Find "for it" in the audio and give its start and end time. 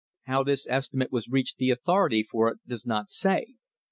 2.23-2.57